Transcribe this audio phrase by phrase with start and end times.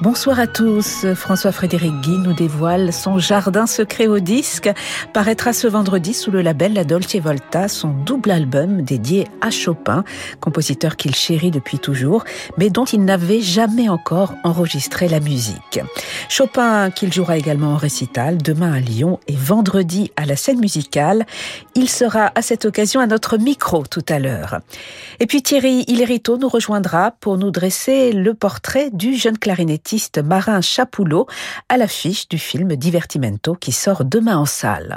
[0.00, 1.06] Bonsoir à tous.
[1.16, 4.70] François-Frédéric Guy nous dévoile son jardin secret au disque.
[5.12, 10.04] Paraîtra ce vendredi sous le label La Dolce Volta son double album dédié à Chopin,
[10.38, 12.22] compositeur qu'il chérit depuis toujours,
[12.58, 15.80] mais dont il n'avait jamais encore enregistré la musique.
[16.28, 21.26] Chopin qu'il jouera également en récital demain à Lyon et vendredi à la scène musicale.
[21.74, 24.60] Il sera à cette occasion à notre micro tout à l'heure.
[25.18, 29.87] Et puis Thierry Hillerito nous rejoindra pour nous dresser le portrait du jeune clarinettiste
[30.22, 31.26] Marin Chapoulot
[31.68, 34.96] à l'affiche du film Divertimento qui sort demain en salle.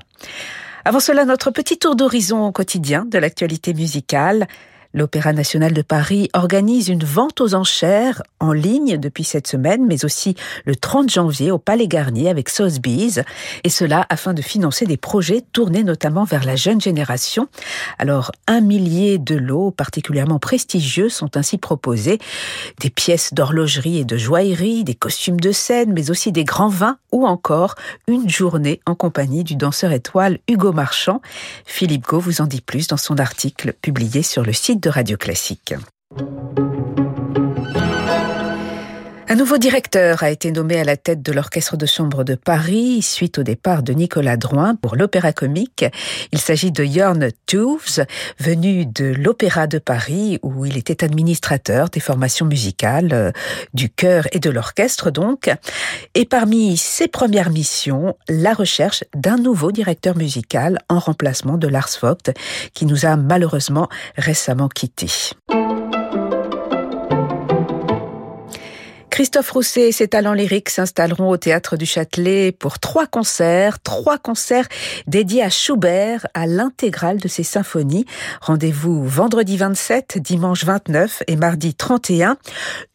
[0.83, 4.47] Avant cela, notre petit tour d'horizon quotidien de l'actualité musicale.
[4.93, 10.03] L'Opéra national de Paris organise une vente aux enchères en ligne depuis cette semaine, mais
[10.03, 13.21] aussi le 30 janvier au Palais Garnier avec Sotheby's,
[13.63, 17.47] et cela afin de financer des projets tournés notamment vers la jeune génération.
[17.99, 22.19] Alors, un millier de lots particulièrement prestigieux sont ainsi proposés,
[22.81, 26.97] des pièces d'horlogerie et de joaillerie, des costumes de scène, mais aussi des grands vins
[27.13, 27.75] ou encore
[28.07, 31.21] une journée en compagnie du danseur étoile Hugo Marchand.
[31.65, 35.17] Philippe Gau vous en dit plus dans son article publié sur le site de Radio
[35.17, 35.75] Classique.
[39.31, 43.01] Un nouveau directeur a été nommé à la tête de l'Orchestre de chambre de Paris
[43.01, 45.85] suite au départ de Nicolas Drouin pour l'Opéra Comique.
[46.33, 48.03] Il s'agit de Jörn Toews,
[48.41, 53.31] venu de l'Opéra de Paris où il était administrateur des formations musicales euh,
[53.73, 55.49] du chœur et de l'orchestre donc.
[56.13, 61.97] Et parmi ses premières missions, la recherche d'un nouveau directeur musical en remplacement de Lars
[62.01, 62.33] Vogt
[62.73, 63.87] qui nous a malheureusement
[64.17, 65.31] récemment quittés.
[69.21, 74.17] Christophe Rousset et ses talents lyriques s'installeront au théâtre du Châtelet pour trois concerts, trois
[74.17, 74.67] concerts
[75.05, 78.07] dédiés à Schubert, à l'intégrale de ses symphonies.
[78.41, 82.35] Rendez-vous vendredi 27, dimanche 29 et mardi 31.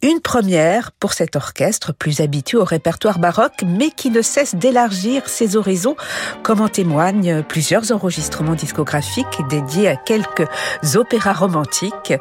[0.03, 5.29] Une première pour cet orchestre plus habitué au répertoire baroque, mais qui ne cesse d'élargir
[5.29, 5.95] ses horizons,
[6.43, 10.49] comme en témoignent plusieurs enregistrements discographiques dédiés à quelques
[10.97, 12.15] opéras romantiques.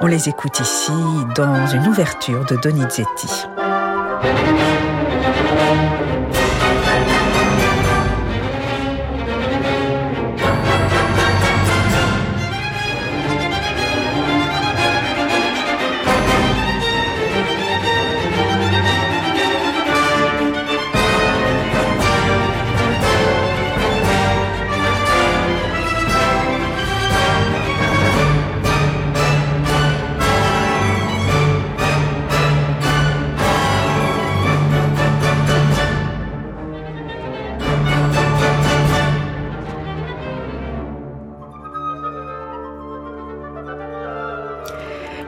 [0.00, 0.90] On les écoute ici
[1.36, 3.51] dans une ouverture de Donizetti.
[3.54, 4.71] Thank you.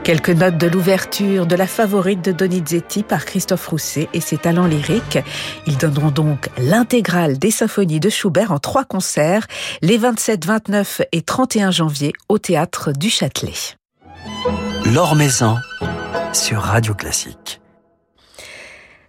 [0.05, 4.67] Quelques notes de l'ouverture de la favorite de Donizetti par Christophe Rousset et ses talents
[4.67, 5.17] lyriques.
[5.65, 9.47] Ils donneront donc l'intégrale des symphonies de Schubert en trois concerts
[9.81, 13.53] les 27, 29 et 31 janvier au théâtre du Châtelet.
[15.15, 15.57] Maison
[16.33, 17.59] sur Radio Classique.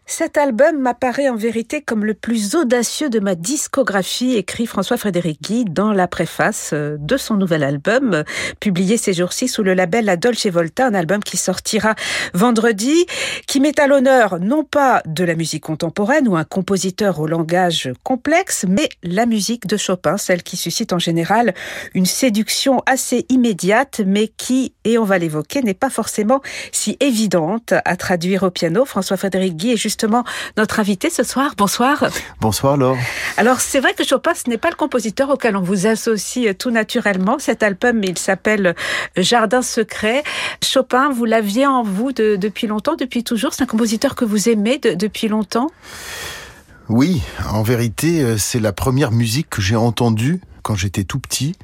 [0.09, 5.65] Cet album m'apparaît en vérité comme le plus audacieux de ma discographie, écrit François-Frédéric Guy
[5.65, 8.22] dans la préface euh, de son nouvel album,
[8.61, 11.97] publié ces jours-ci sous le label La Dolce Volta, un album qui sortira
[12.34, 13.06] vendredi,
[13.49, 17.91] qui met à l'honneur non pas de la musique contemporaine ou un compositeur au langage
[18.05, 21.53] complexe, mais la musique de Chopin, celle qui suscite en général
[21.94, 27.75] une séduction assez immédiate, mais qui, et on va l'évoquer, n'est pas forcément si évidente
[27.84, 28.84] à traduire au piano.
[28.84, 30.24] François-Frédéric Guy est juste justement
[30.58, 31.54] notre invité ce soir.
[31.56, 32.04] Bonsoir.
[32.42, 32.98] Bonsoir Laure.
[33.38, 36.52] Alors c'est vrai que Chopin, ce n'est pas le compositeur auquel on vous associe euh,
[36.52, 37.38] tout naturellement.
[37.38, 38.72] Cet album, il s'appelle euh,
[39.16, 40.22] Jardin secret.
[40.62, 43.54] Chopin, vous l'aviez en vous depuis longtemps, depuis toujours.
[43.54, 45.70] C'est un compositeur que vous aimez depuis longtemps?
[46.90, 51.54] Oui, en vérité, euh, c'est la première musique que j'ai entendue quand j'étais tout petit.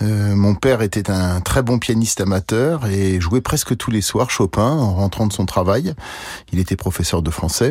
[0.00, 4.30] Euh, mon père était un très bon pianiste amateur et jouait presque tous les soirs
[4.30, 5.92] Chopin en rentrant de son travail.
[6.54, 7.70] Il était professeur de français.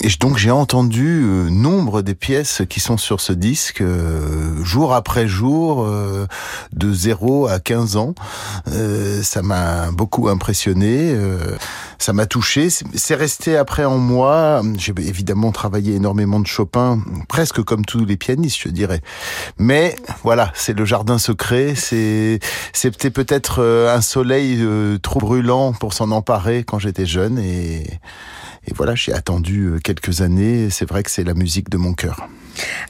[0.00, 4.94] Et donc j'ai entendu euh, nombre des pièces qui sont sur ce disque, euh, jour
[4.94, 6.28] après jour, euh,
[6.72, 8.14] de 0 à 15 ans.
[8.68, 11.16] Euh, ça m'a beaucoup impressionné,
[11.98, 12.68] ça m'a touché.
[12.70, 14.62] C'est resté après en moi.
[14.76, 19.00] J'ai évidemment travaillé énormément de Chopin, presque comme tous les pianistes, je dirais.
[19.58, 21.74] Mais voilà, c'est le jardin secret.
[21.74, 22.40] C'est
[22.72, 28.00] c'était peut-être euh, un soleil euh, trop brûlant pour s'en emparer quand j'étais jeune et
[28.66, 30.70] et voilà, j'ai attendu euh, quelques années.
[30.70, 32.28] C'est vrai que c'est la musique de mon cœur.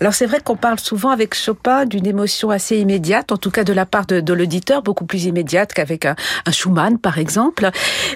[0.00, 3.64] Alors c'est vrai qu'on parle souvent avec Chopin d'une émotion assez immédiate, en tout cas
[3.64, 6.16] de la part de, l'auditeur, beaucoup plus immédiate qu'avec un,
[6.50, 7.70] Schumann par exemple.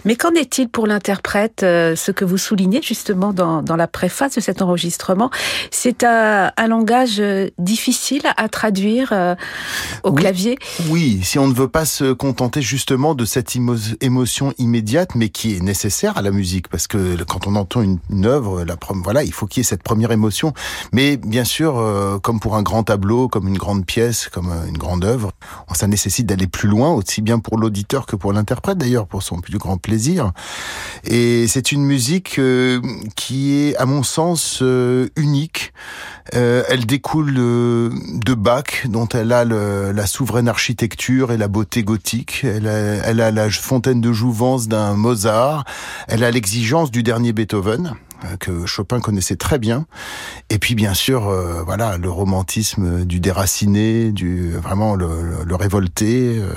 [0.05, 4.41] Mais qu'en est-il pour l'interprète euh, Ce que vous soulignez justement dans, la préface de
[4.41, 5.31] cet enregistrement,
[5.71, 9.35] c'est un, langage euh, difficile à traduire euh,
[10.03, 10.59] au clavier.
[10.89, 13.57] Oui, si on ne veut pas se contenter justement de cette
[14.01, 17.99] émotion immédiate, mais qui est nécessaire à la musique, parce que quand on entend une,
[18.11, 20.53] une œuvre, la, voilà, il faut qu'il y ait cette première émotion.
[20.93, 24.67] Mais bien sûr, euh, comme pour un grand tableau, comme une grande pièce, comme euh,
[24.67, 25.33] une grande œuvre,
[25.75, 29.41] ça nécessite d'aller plus loin, aussi bien pour l'auditeur que pour l'interprète d'ailleurs, pour son
[29.41, 30.33] plus grand plaisir.
[31.05, 32.81] Et c'est une musique euh,
[33.17, 34.63] qui est, à mon sens,
[35.17, 35.73] unique.
[36.33, 42.45] elle découle de Bach, dont elle a la souveraine architecture et la beauté gothique.
[42.45, 42.67] Elle
[43.21, 45.65] a la fontaine de jouvence d'un Mozart.
[46.09, 47.95] Elle a l'exigence du dernier Beethoven.
[48.25, 49.87] Euh, que Chopin connaissait très bien.
[50.51, 56.39] Et puis bien sûr, euh, voilà, le romantisme du déraciné, du vraiment le, le révolté.
[56.39, 56.53] Euh,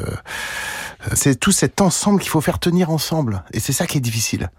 [1.14, 3.44] c'est tout cet ensemble qu'il faut faire tenir ensemble.
[3.54, 4.50] Et c'est ça qui est difficile.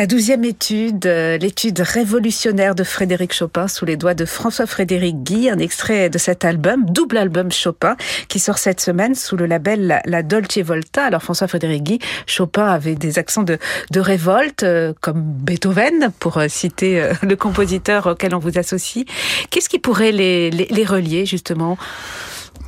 [0.00, 5.50] La douzième étude, euh, l'étude révolutionnaire de Frédéric Chopin sous les doigts de François-Frédéric Guy,
[5.50, 10.00] un extrait de cet album, double album Chopin, qui sort cette semaine sous le label
[10.06, 11.04] La Dolce Volta.
[11.04, 13.58] Alors François-Frédéric Guy, Chopin avait des accents de,
[13.90, 19.04] de révolte, euh, comme Beethoven, pour euh, citer le compositeur auquel on vous associe.
[19.50, 21.76] Qu'est-ce qui pourrait les, relier justement?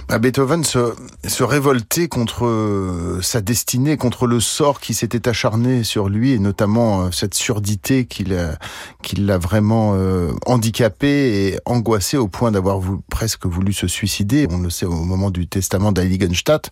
[0.09, 0.95] À Beethoven se,
[1.27, 6.39] se révolter contre euh, sa destinée, contre le sort qui s'était acharné sur lui, et
[6.39, 8.59] notamment euh, cette surdité qui l'a,
[9.03, 12.81] qui l'a vraiment euh, handicapé et angoissé au point d'avoir
[13.11, 14.47] presque voulu se suicider.
[14.51, 16.71] On le sait au moment du testament d'Heiligenstadt,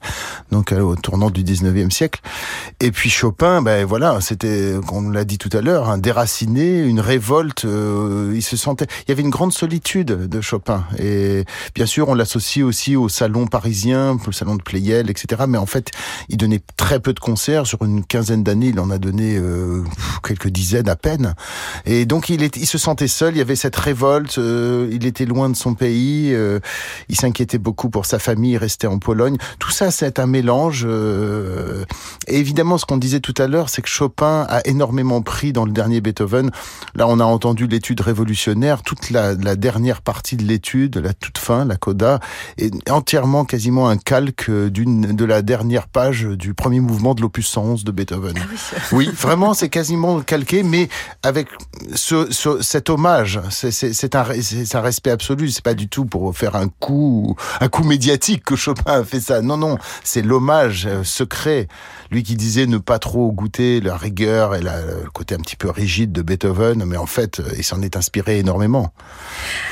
[0.51, 2.21] donc au tournant du 19e siècle.
[2.81, 7.01] Et puis Chopin, ben voilà, c'était, on l'a dit tout à l'heure, un déraciné, une
[7.01, 7.65] révolte.
[7.65, 10.85] il se sentait, il y avait une grande solitude de Chopin.
[10.99, 11.45] Et
[11.75, 15.43] bien sûr, on l'associe aussi au salons parisiens, le salon de Pleyel, etc.
[15.47, 15.91] Mais en fait,
[16.31, 17.67] il donnait très peu de concerts.
[17.67, 19.85] Sur une quinzaine d'années, il en a donné euh,
[20.25, 21.35] quelques dizaines à peine.
[21.85, 23.35] Et donc, il, se sentait seul.
[23.35, 24.39] Il y avait cette révolte.
[24.39, 26.33] Euh, il était loin de son pays.
[26.33, 26.61] Euh,
[27.11, 28.53] il s'inquiétait beaucoup pour sa famille.
[28.53, 29.37] Il restait en Pologne.
[29.59, 30.87] Tout ça, c'est un mélange.
[30.87, 35.67] et évidemment, ce qu'on disait tout à l'heure, c'est que Chopin a énormément pris dans
[35.67, 36.51] le dernier Beethoven.
[36.95, 38.83] Là, on a entendu l'étude révolutionnaire.
[38.83, 42.21] Toute la, dernière partie de l'étude, la toute fin, la coda,
[43.11, 47.83] entièrement, quasiment un calque d'une de la dernière page du premier mouvement de l'opus 111
[47.83, 48.35] de Beethoven.
[48.41, 48.59] Ah oui,
[48.93, 50.89] oui, vraiment, c'est quasiment calqué, mais
[51.25, 51.49] avec
[51.93, 55.51] ce, ce cet hommage, c'est un, un respect absolu.
[55.51, 59.19] C'est pas du tout pour faire un coup, un coup médiatique que Chopin a fait
[59.19, 59.43] ça.
[59.43, 61.67] Non, non, c'est l'hommage euh, secret.
[62.11, 65.71] Lui qui disait ne pas trop goûter la rigueur et le côté un petit peu
[65.71, 68.93] rigide de Beethoven, mais en fait, il s'en est inspiré énormément.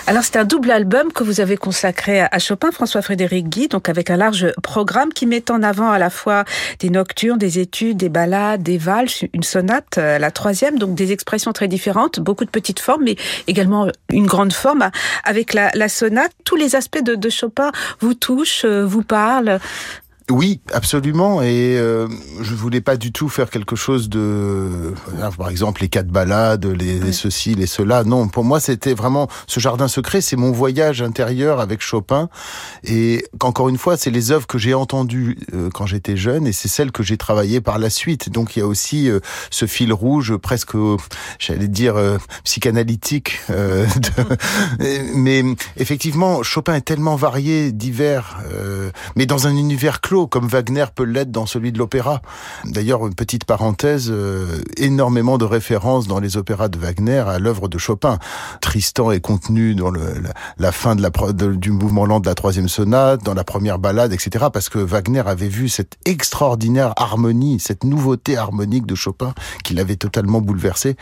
[0.07, 4.11] Alors c'est un double album que vous avez consacré à Chopin, François-Frédéric Guy, donc avec
[4.11, 6.45] un large programme qui met en avant à la fois
[6.78, 11.12] des nocturnes, des études, des ballades, des valses, une sonate, euh, la troisième, donc des
[11.12, 13.16] expressions très différentes, beaucoup de petites formes, mais
[13.47, 14.90] également une grande forme.
[15.25, 19.59] Avec la, sonate, tous les aspects de, de Chopin vous touchent, euh, vous parlent.
[20.30, 21.40] Oui, absolument.
[21.40, 22.06] Et euh,
[22.42, 24.92] je voulais pas du tout faire quelque chose de,
[25.38, 28.04] par exemple, les quatre balades, les, les ceci, les cela.
[28.04, 30.20] Non, pour moi, c'était vraiment ce jardin secret.
[30.20, 32.28] C'est mon voyage intérieur avec Chopin.
[32.85, 36.52] Et encore une fois, c'est les œuvres que j'ai entendues euh, quand j'étais jeune, et
[36.52, 38.28] c'est celles que j'ai travaillées par la suite.
[38.28, 39.20] Donc, il y a aussi euh,
[39.50, 40.76] ce fil rouge, presque,
[41.38, 43.40] j'allais dire, euh, psychanalytique.
[43.49, 44.37] De...
[45.14, 45.42] mais
[45.76, 48.38] effectivement, Chopin est tellement varié, divers,
[49.16, 52.20] mais dans un univers clos comme Wagner peut l'être dans celui de l'opéra.
[52.64, 57.68] D'ailleurs, une petite parenthèse, euh, énormément de références dans les opéras de Wagner à l'œuvre
[57.68, 58.18] de Chopin.
[58.60, 60.00] Tristan est contenu dans le,
[60.58, 64.12] la, fin de la, du mouvement lent de la troisième sonate, dans la première ballade,
[64.12, 64.46] etc.
[64.52, 69.34] Parce que Wagner avait vu cette extraordinaire harmonie, cette nouveauté harmonique de Chopin
[69.64, 70.96] qui l'avait totalement bouleversé.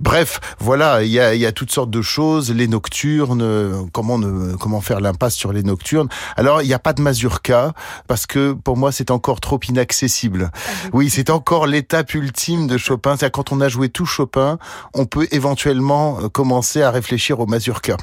[0.00, 4.54] Bref, voilà, il y a, y a toutes sortes de choses, les nocturnes, comment ne,
[4.56, 6.08] comment faire l'impasse sur les nocturnes.
[6.36, 7.72] Alors, il n'y a pas de mazurka
[8.06, 10.50] parce que pour moi, c'est encore trop inaccessible.
[10.52, 13.16] Ah, oui, c'est encore l'étape ultime de Chopin.
[13.18, 14.58] C'est quand on a joué tout Chopin,
[14.94, 17.96] on peut éventuellement euh, commencer à réfléchir au mazurka.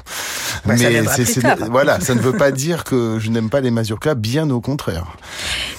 [0.64, 1.02] Bah, Mais
[1.70, 5.16] voilà, ça ne veut pas dire que je n'aime pas les mazurkas, bien au contraire.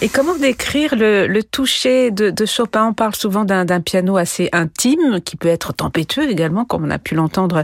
[0.01, 2.87] Et comment décrire le, le toucher de, de, Chopin?
[2.87, 6.99] On parle souvent d'un piano assez intime, qui peut être tempétueux également, comme on a
[6.99, 7.63] pu l'entendre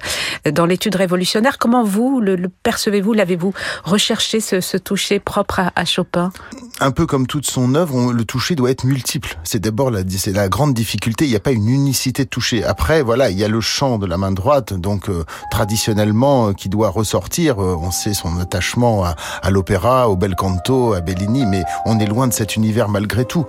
[0.52, 1.58] dans l'étude révolutionnaire.
[1.58, 3.14] Comment vous le, le percevez-vous?
[3.14, 3.54] L'avez-vous
[3.84, 6.32] recherché ce, ce toucher propre à, à Chopin?
[6.80, 9.38] Un peu comme toute son œuvre, le toucher doit être multiple.
[9.44, 10.02] C'est d'abord la,
[10.34, 11.26] la grande difficulté.
[11.26, 12.64] Il n'y a pas une unicité de toucher.
[12.64, 16.54] Après, voilà, il y a le chant de la main droite, donc euh, traditionnellement euh,
[16.54, 17.62] qui doit ressortir.
[17.62, 22.06] Euh, on sait son attachement à, l'opéra, au bel canto, à Bellini, mais on est
[22.06, 23.46] loin de cet univers malgré tout.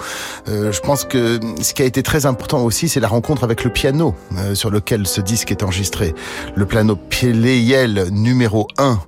[0.47, 3.71] je pense que ce qui a été très important aussi, c'est la rencontre avec le
[3.71, 4.15] piano
[4.55, 6.15] sur lequel ce disque est enregistré.
[6.55, 8.99] Le piano Pleyel numéro 1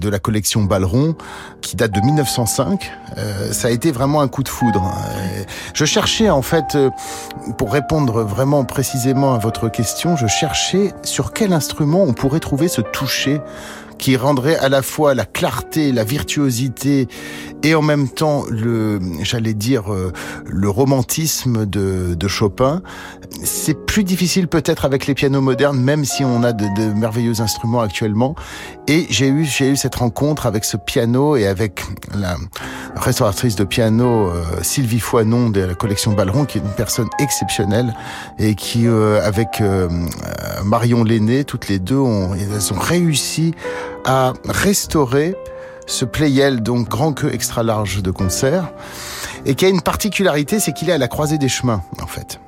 [0.00, 1.14] de la collection Balleron,
[1.60, 2.90] qui date de 1905.
[3.16, 4.84] Euh, ça a été vraiment un coup de foudre.
[4.84, 5.42] Euh,
[5.74, 6.90] je cherchais en fait, euh,
[7.56, 12.68] pour répondre vraiment précisément à votre question, je cherchais sur quel instrument on pourrait trouver
[12.68, 13.40] ce toucher
[13.98, 17.08] qui rendrait à la fois la clarté, la virtuosité
[17.62, 20.12] et en même temps le, j'allais dire, euh,
[20.46, 22.82] le romantisme de, de Chopin.
[23.44, 27.40] C'est plus difficile peut-être avec les pianos modernes, même si on a de, de merveilleux
[27.40, 28.34] instruments actuellement.
[28.86, 31.82] Et j'ai eu, j'ai eu cette rencontre avec ce piano et avec
[32.14, 32.36] la
[32.96, 37.94] restauratrice de piano euh, Sylvie Foinon de la collection Balleron, qui est une personne exceptionnelle
[38.38, 39.62] et qui, euh, avec
[40.64, 43.54] Marion Lenné, toutes les deux, ont, elles ont réussi
[44.04, 45.36] à restaurer
[45.86, 48.70] ce Playel, donc grand queue extra large de concert,
[49.46, 52.38] et qui a une particularité, c'est qu'il est à la croisée des chemins, en fait.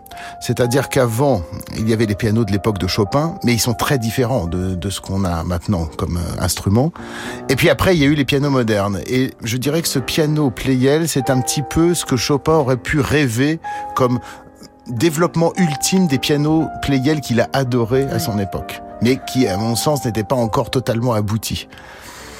[0.40, 1.42] C'est-à-dire qu'avant,
[1.76, 4.74] il y avait les pianos de l'époque de Chopin, mais ils sont très différents de,
[4.74, 6.92] de ce qu'on a maintenant comme euh, instrument.
[7.48, 9.00] Et puis après, il y a eu les pianos modernes.
[9.06, 12.76] Et je dirais que ce piano Pleyel, c'est un petit peu ce que Chopin aurait
[12.76, 13.60] pu rêver
[13.94, 14.20] comme
[14.86, 19.76] développement ultime des pianos Pleyel qu'il a adoré à son époque, mais qui, à mon
[19.76, 21.68] sens, n'était pas encore totalement abouti.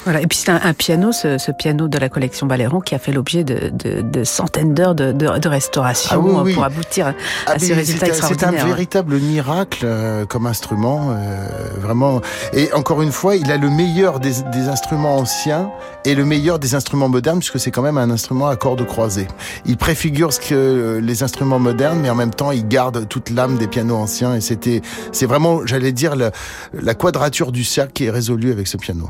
[0.03, 0.21] Voilà.
[0.21, 2.99] Et puis c'est un, un, piano, ce, ce, piano de la collection Baléron, qui a
[2.99, 6.53] fait l'objet de, de, de, centaines d'heures de, de, restauration ah oui, oui.
[6.53, 7.13] pour aboutir à
[7.45, 8.51] ah ces résultats extraordinaires.
[8.51, 11.47] C'est un véritable miracle euh, comme instrument, euh,
[11.79, 12.21] vraiment.
[12.53, 15.69] Et encore une fois, il a le meilleur des, des, instruments anciens
[16.05, 19.27] et le meilleur des instruments modernes, puisque c'est quand même un instrument à cordes croisées.
[19.65, 23.57] Il préfigure ce que les instruments modernes, mais en même temps, il garde toute l'âme
[23.57, 24.35] des pianos anciens.
[24.35, 24.81] Et c'était,
[25.11, 26.31] c'est vraiment, j'allais dire, la,
[26.73, 29.09] la quadrature du cercle qui est résolue avec ce piano.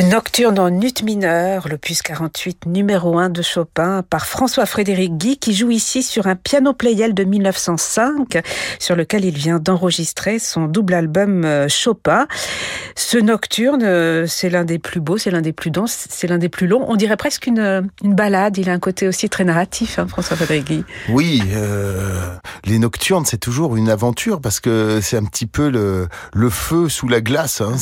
[0.00, 5.52] Le Nocturne en ut mineur, l'opus 48 numéro 1 de Chopin par François-Frédéric Guy qui
[5.52, 8.40] joue ici sur un piano playel de 1905
[8.78, 12.28] sur lequel il vient d'enregistrer son double album euh, Chopin.
[12.94, 16.38] Ce Nocturne, euh, c'est l'un des plus beaux, c'est l'un des plus denses, c'est l'un
[16.38, 16.84] des plus longs.
[16.86, 18.56] On dirait presque une, euh, balade.
[18.56, 20.84] Il a un côté aussi très narratif, hein, François-Frédéric Guy.
[21.08, 21.42] Oui,
[22.64, 27.08] les Nocturnes, c'est toujours une aventure parce que c'est un petit peu le, feu sous
[27.08, 27.60] la glace.
[27.60, 27.74] Hein.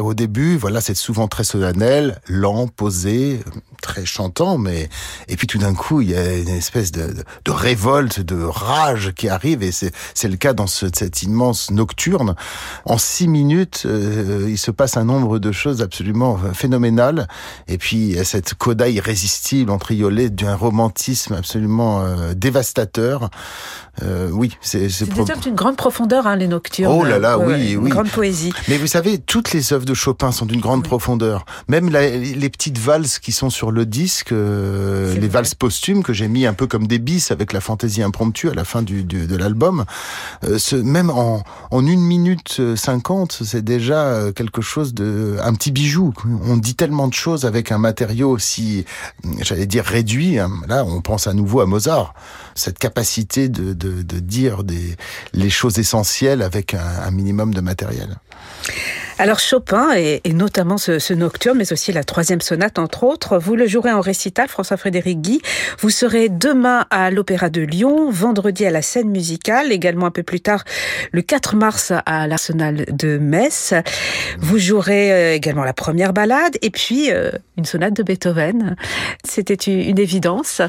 [0.00, 1.89] Au début, voilà, c'est souvent très solennel,
[2.28, 3.40] lent, posé,
[3.82, 4.88] très chantant, mais
[5.28, 8.42] et puis tout d'un coup, il y a une espèce de, de, de révolte, de
[8.42, 12.34] rage qui arrive, et c'est le cas dans ce, cette immense nocturne.
[12.84, 17.26] En six minutes, euh, il se passe un nombre de choses absolument phénoménales,
[17.68, 23.30] et puis cette coda irrésistible, entriolée d'un romantisme absolument euh, dévastateur.
[24.02, 25.26] Euh, oui, c'est c'est pro...
[25.46, 26.92] une grande profondeur, hein, les nocturnes.
[26.92, 27.90] Oh là là, oui, une oui.
[27.90, 28.52] grande poésie.
[28.68, 30.88] Mais vous savez, toutes les œuvres de Chopin sont d'une grande oui.
[30.88, 31.44] profondeur.
[31.68, 35.28] Même la, les petites valses qui sont sur le disque, euh, les vrai.
[35.28, 38.54] valses posthumes que j'ai mis un peu comme des bis avec la fantaisie impromptue à
[38.54, 39.84] la fin du, du de l'album.
[40.44, 45.70] Euh, même en, en une minute cinquante, c'est déjà euh, quelque chose de, un petit
[45.70, 46.12] bijou.
[46.44, 48.84] On dit tellement de choses avec un matériau aussi,
[49.40, 50.38] j'allais dire réduit.
[50.66, 52.12] Là, on pense à nouveau à Mozart.
[52.56, 54.96] Cette capacité de, de, de dire des,
[55.32, 58.18] les choses essentielles avec un, un minimum de matériel.
[59.20, 63.66] Alors Chopin, et, notamment ce, nocturne, mais aussi la troisième sonate, entre autres, vous le
[63.66, 65.42] jouerez en récital, François-Frédéric Guy.
[65.80, 70.22] Vous serez demain à l'Opéra de Lyon, vendredi à la scène musicale, également un peu
[70.22, 70.64] plus tard,
[71.12, 73.74] le 4 mars à l'Arsenal de Metz.
[74.38, 78.74] Vous jouerez également la première balade, et puis euh, une sonate de Beethoven.
[79.22, 80.62] C'était une évidence.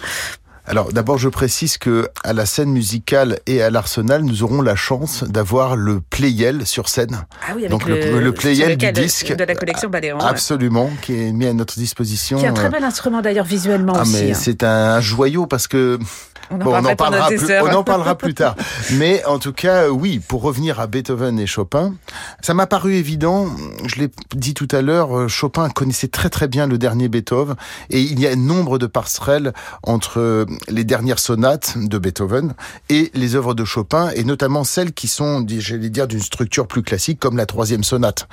[0.68, 4.76] Alors d'abord, je précise que à la scène musicale et à l'Arsenal, nous aurons la
[4.76, 7.26] chance d'avoir le Playel sur scène.
[7.42, 10.20] Ah oui, avec Donc le, le, Playel du disque de la collection Baléon.
[10.20, 10.92] Absolument, ouais.
[11.02, 12.38] qui est mis à notre disposition.
[12.38, 14.12] Qui est un très bel instrument d'ailleurs visuellement ah, aussi.
[14.14, 14.38] mais hein.
[14.40, 15.98] c'est un joyau parce que
[16.52, 18.56] on en, bon, on en parlera, plus, on en parlera plus tard.
[18.94, 21.94] Mais en tout cas, oui, pour revenir à Beethoven et Chopin,
[22.42, 23.48] ça m'a paru évident.
[23.86, 27.56] Je l'ai dit tout à l'heure, Chopin connaissait très très bien le dernier Beethoven
[27.90, 32.54] et il y a un nombre de passerelles entre les dernières sonates de Beethoven
[32.90, 36.84] et les œuvres de Chopin et notamment celles qui sont, j'allais dire, d'une structure plus
[36.84, 38.28] classique comme la troisième sonate,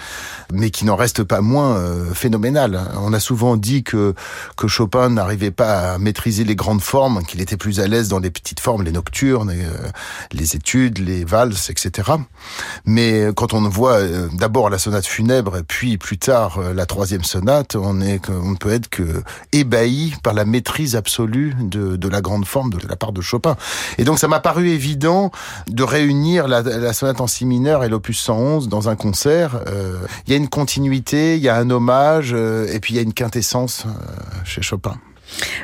[0.52, 2.81] mais qui n'en reste pas moins euh, phénoménale.
[3.00, 4.14] On a souvent dit que
[4.57, 8.18] que Chopin n'arrivait pas à maîtriser les grandes formes, qu'il était plus à l'aise dans
[8.18, 9.88] les petites formes, les nocturnes, euh,
[10.33, 12.12] les études, les valses, etc.
[12.85, 17.25] Mais quand on voit euh, d'abord la sonate funèbre, puis plus tard euh, la troisième
[17.25, 22.21] sonate, on est, on ne peut être que ébahi par la maîtrise absolue de, la
[22.23, 23.57] grande forme de la part de Chopin.
[23.99, 25.31] Et donc ça m'a paru évident
[25.68, 29.61] de réunir la, la, sonate en si mineur et l'opus 111 dans un concert.
[30.27, 33.03] Il y a une continuité, il y a un hommage, et puis il y a
[33.03, 33.85] une quintessence
[34.44, 34.99] chez Chopin.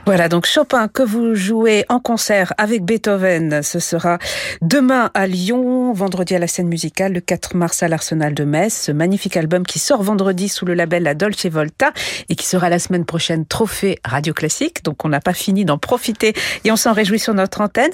[0.06, 4.18] Voilà, donc Chopin que vous jouez en concert avec Beethoven, ce sera
[4.62, 8.74] demain à Lyon, vendredi à la scène musicale, le 4 mars à l'Arsenal de Metz,
[8.86, 11.92] ce magnifique album qui sort vendredi sous le label La Dolce Volta
[12.28, 15.78] et qui sera la semaine prochaine trophée Radio Classique, donc on n'a pas fini d'en
[15.78, 17.92] profiter et on s'en réjouit sur notre antenne.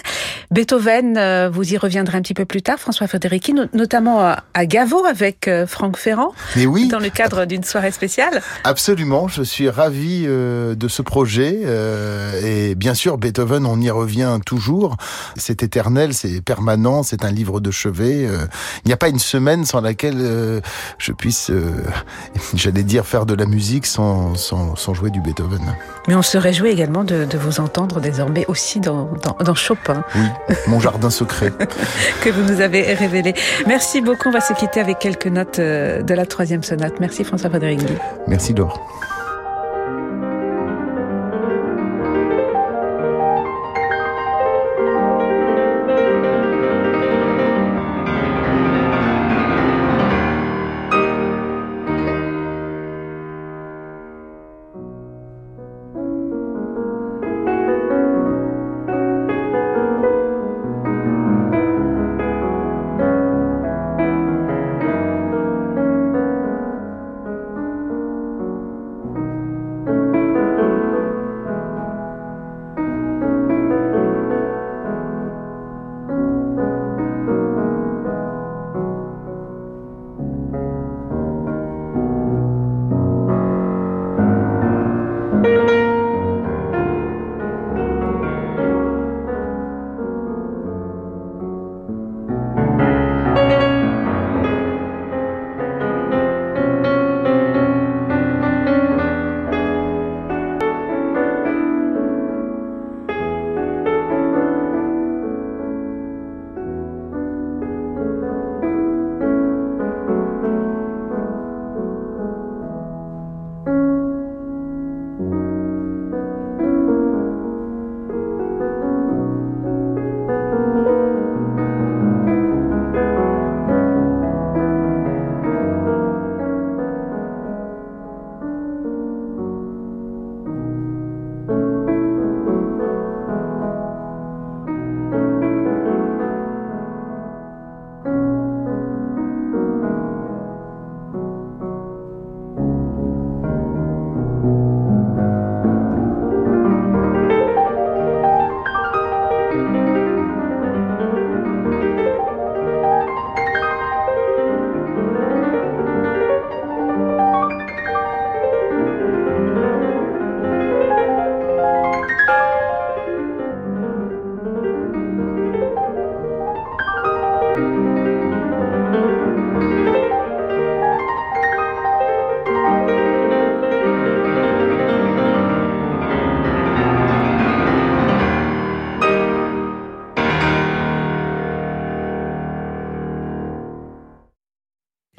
[0.51, 5.05] Beethoven, euh, vous y reviendrez un petit peu plus tard, François Federici, notamment à Gavo
[5.05, 6.89] avec euh, Franck Ferrand, Mais oui.
[6.89, 8.43] dans le cadre d'une soirée spéciale.
[8.65, 11.60] Absolument, je suis ravi euh, de ce projet.
[11.65, 14.97] Euh, et bien sûr, Beethoven, on y revient toujours.
[15.37, 18.27] C'est éternel, c'est permanent, c'est un livre de chevet.
[18.27, 18.47] Euh,
[18.85, 20.61] il n'y a pas une semaine sans laquelle euh,
[20.99, 21.51] je puisse,
[22.55, 25.75] j'allais dire, faire de la musique sans, sans, sans, jouer du Beethoven.
[26.09, 30.05] Mais on se réjouit également de, de vous entendre désormais aussi dans, dans, dans Chopin.
[30.15, 31.53] Oui, mon jardin secret.
[32.23, 33.35] que vous nous avez révélé.
[33.67, 34.29] Merci beaucoup.
[34.29, 37.01] On va se quitter avec quelques notes de la troisième sonate.
[37.01, 37.81] Merci François-Frédéric
[38.27, 38.81] Merci Laure.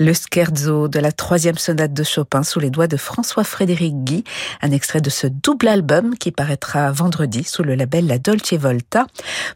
[0.03, 4.23] Le scherzo de la troisième sonate de Chopin sous les doigts de François-Frédéric Guy,
[4.63, 9.05] un extrait de ce double album qui paraîtra vendredi sous le label La Dolce Volta.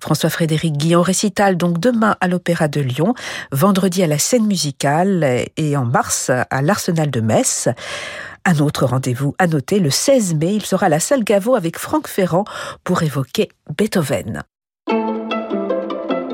[0.02, 3.16] François-Frédéric Guy en récital donc demain à l'Opéra de Lyon,
[3.52, 7.68] vendredi à la scène musicale et en mars à l'Arsenal de Metz.
[8.46, 11.80] Un autre rendez-vous à noter, le 16 mai, il sera à la salle Gaveau avec
[11.80, 12.46] Franck Ferrand
[12.84, 14.44] pour évoquer Beethoven.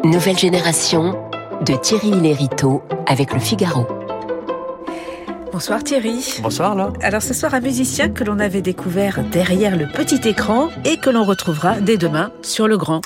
[0.04, 1.30] Nouvelle génération
[1.65, 4.01] de Thierry Lériteau avec le Figaro.
[5.52, 6.40] Bonsoir Thierry.
[6.42, 6.94] Bonsoir là.
[7.02, 11.10] Alors ce soir un musicien que l'on avait découvert derrière le petit écran et que
[11.10, 13.02] l'on retrouvera dès demain sur le grand.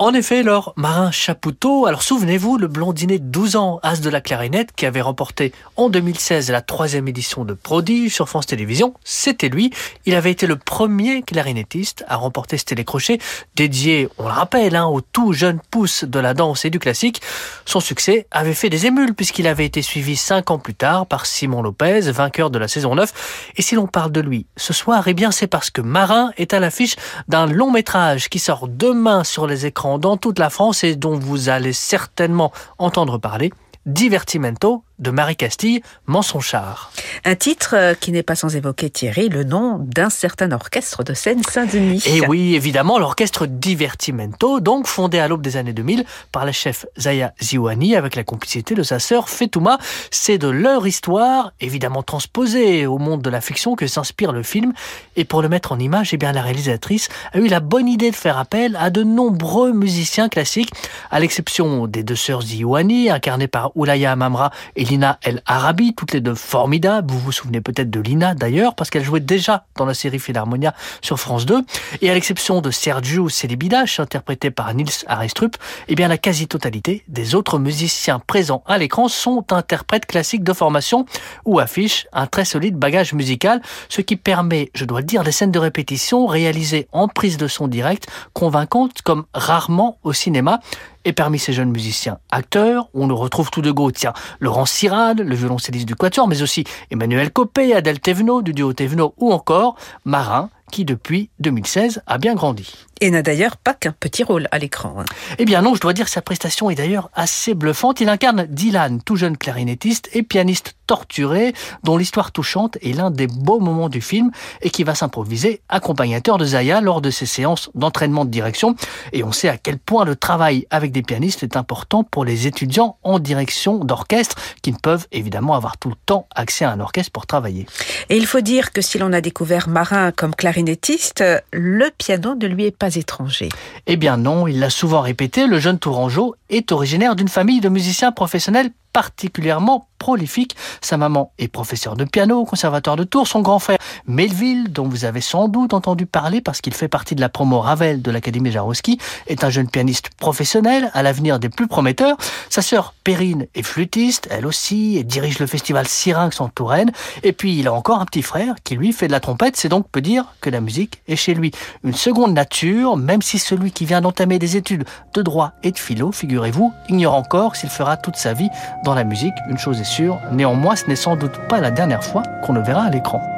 [0.00, 4.20] En effet, alors, Marin Chapoutot, alors souvenez-vous, le blondinet de 12 ans, as de la
[4.20, 9.48] clarinette, qui avait remporté en 2016 la troisième édition de Prodige sur France Télévisions, c'était
[9.48, 9.72] lui.
[10.06, 13.18] Il avait été le premier clarinettiste à remporter ce télécrochet,
[13.56, 17.20] dédié, on le rappelle, hein, au tout jeune pouce de la danse et du classique.
[17.64, 21.26] Son succès avait fait des émules, puisqu'il avait été suivi cinq ans plus tard par
[21.26, 23.52] Simon Lopez, vainqueur de la saison 9.
[23.56, 26.54] Et si l'on parle de lui ce soir, eh bien c'est parce que Marin est
[26.54, 26.96] à l'affiche
[27.28, 31.18] d'un long métrage qui sort demain sur les écrans dans toute la France et dont
[31.18, 33.52] vous allez certainement entendre parler.
[33.86, 36.90] Divertimento de Marie Castille, Mensonchard.
[37.24, 41.14] Un titre euh, qui n'est pas sans évoquer, Thierry, le nom d'un certain orchestre de
[41.14, 42.02] Seine-Saint-Denis.
[42.06, 46.86] Et oui, évidemment, l'orchestre Divertimento, donc fondé à l'aube des années 2000 par la chef
[46.98, 49.78] Zaya Ziouani avec la complicité de sa sœur Fetouma.
[50.10, 54.72] C'est de leur histoire, évidemment transposée au monde de la fiction, que s'inspire le film.
[55.16, 58.10] Et pour le mettre en image, eh bien, la réalisatrice a eu la bonne idée
[58.10, 60.72] de faire appel à de nombreux musiciens classiques,
[61.10, 66.12] à l'exception des deux sœurs Ziouani, incarnées par Oulaya Mamra et Lina El Arabi, toutes
[66.12, 67.12] les deux formidables.
[67.12, 70.74] Vous vous souvenez peut-être de Lina d'ailleurs, parce qu'elle jouait déjà dans la série Philharmonia
[71.02, 71.62] sur France 2.
[72.00, 75.56] Et à l'exception de Sergio Celibidache, interprété par Nils Arestrup,
[75.88, 81.04] eh bien la quasi-totalité des autres musiciens présents à l'écran sont interprètes classiques de formation
[81.44, 85.32] ou affichent un très solide bagage musical, ce qui permet, je dois le dire, des
[85.32, 90.60] scènes de répétition réalisées en prise de son direct, convaincantes comme rarement au cinéma.
[91.08, 95.20] Et parmi ces jeunes musiciens acteurs, on le retrouve tout de go, tiens, Laurent Sirade,
[95.20, 99.76] le violoncelliste du Quatuor, mais aussi Emmanuel Copé, Adèle Thévenot du duo Thévenot, ou encore
[100.04, 102.70] Marin, qui depuis 2016 a bien grandi.
[103.00, 104.96] Et n'a d'ailleurs pas qu'un petit rôle à l'écran.
[104.98, 105.06] Hein.
[105.38, 108.02] Eh bien non, je dois dire que sa prestation est d'ailleurs assez bluffante.
[108.02, 111.52] Il incarne Dylan, tout jeune clarinettiste et pianiste torturé,
[111.84, 114.30] dont l'histoire touchante est l'un des beaux moments du film
[114.62, 118.74] et qui va s'improviser accompagnateur de Zaya lors de ses séances d'entraînement de direction.
[119.12, 122.46] Et on sait à quel point le travail avec des pianistes est important pour les
[122.46, 126.80] étudiants en direction d'orchestre qui ne peuvent évidemment avoir tout le temps accès à un
[126.80, 127.66] orchestre pour travailler.
[128.08, 131.22] Et il faut dire que si l'on a découvert Marin comme clarinettiste,
[131.52, 133.50] le piano ne lui est pas étranger.
[133.86, 137.68] Eh bien non, il l'a souvent répété, le jeune Tourangeau est originaire d'une famille de
[137.68, 140.56] musiciens professionnels particulièrement prolifique.
[140.80, 143.28] Sa maman est professeure de piano au conservatoire de Tours.
[143.28, 147.14] Son grand frère Melville, dont vous avez sans doute entendu parler parce qu'il fait partie
[147.14, 151.48] de la promo Ravel de l'Académie Jarouski, est un jeune pianiste professionnel à l'avenir des
[151.48, 152.16] plus prometteurs.
[152.50, 156.90] Sa sœur Perrine est flûtiste, elle aussi, et dirige le festival Syrinx en Touraine.
[157.22, 159.56] Et puis il a encore un petit frère qui lui fait de la trompette.
[159.56, 161.52] C'est donc peut dire que la musique est chez lui
[161.84, 164.84] une seconde nature, même si celui qui vient d'entamer des études
[165.14, 168.48] de droit et de philo, figurez-vous, ignore encore s'il fera toute sa vie
[168.88, 169.36] dans la musique.
[169.50, 172.62] Une chose est sûre, néanmoins ce n'est sans doute pas la dernière fois qu'on le
[172.62, 173.37] verra à l'écran.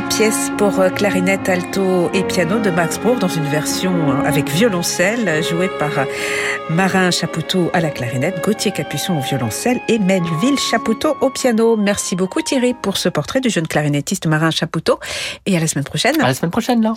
[0.00, 3.92] Des pièces pour clarinette, alto et piano de Max Bruch dans une version
[4.24, 5.90] avec violoncelle jouée par
[6.70, 11.76] Marin Chapoutot à la clarinette, Gauthier Capuçon au violoncelle et Melville Chapoutot au piano.
[11.76, 15.00] Merci beaucoup Thierry pour ce portrait du jeune clarinettiste Marin Chapoutot
[15.46, 16.20] et à la semaine prochaine.
[16.20, 16.94] À la semaine prochaine là.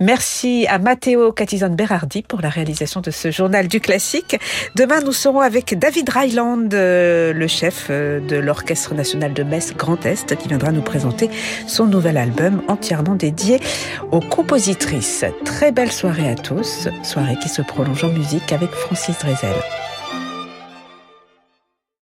[0.00, 4.36] Merci à Matteo Catizone Berardi pour la réalisation de ce journal du classique.
[4.74, 9.74] Demain nous serons avec David Ryland, euh, le chef euh, de l'Orchestre national de Metz
[9.76, 11.30] Grand Est qui viendra nous présenter
[11.68, 13.60] son nouvel album entièrement dédié
[14.10, 15.24] aux compositrices.
[15.44, 18.70] Très belle soirée à tous, soirée qui se prolonge en musique avec
[19.04, 19.93] Francis Drezel.